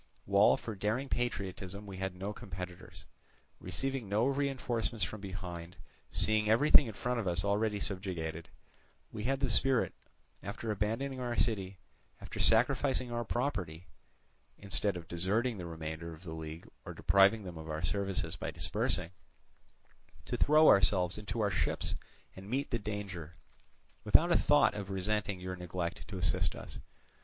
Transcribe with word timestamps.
While 0.25 0.57
for 0.57 0.73
daring 0.73 1.09
patriotism 1.09 1.85
we 1.85 1.97
had 1.97 2.15
no 2.15 2.33
competitors. 2.33 3.05
Receiving 3.59 4.09
no 4.09 4.25
reinforcements 4.25 5.03
from 5.03 5.21
behind, 5.21 5.75
seeing 6.09 6.49
everything 6.49 6.87
in 6.87 6.93
front 6.95 7.19
of 7.19 7.27
us 7.27 7.45
already 7.45 7.79
subjugated, 7.79 8.49
we 9.11 9.25
had 9.25 9.41
the 9.41 9.47
spirit, 9.47 9.93
after 10.41 10.71
abandoning 10.71 11.19
our 11.19 11.35
city, 11.35 11.77
after 12.19 12.39
sacrificing 12.39 13.11
our 13.11 13.23
property 13.23 13.85
(instead 14.57 14.97
of 14.97 15.07
deserting 15.07 15.59
the 15.59 15.67
remainder 15.67 16.11
of 16.15 16.23
the 16.23 16.33
league 16.33 16.67
or 16.83 16.95
depriving 16.95 17.43
them 17.43 17.59
of 17.59 17.69
our 17.69 17.83
services 17.83 18.35
by 18.35 18.49
dispersing), 18.49 19.11
to 20.25 20.35
throw 20.35 20.67
ourselves 20.67 21.19
into 21.19 21.41
our 21.41 21.51
ships 21.51 21.93
and 22.35 22.49
meet 22.49 22.71
the 22.71 22.79
danger, 22.79 23.35
without 24.03 24.31
a 24.31 24.35
thought 24.39 24.73
of 24.73 24.89
resenting 24.89 25.39
your 25.39 25.55
neglect 25.55 26.07
to 26.07 26.17
assist 26.17 26.55
us. 26.55 26.79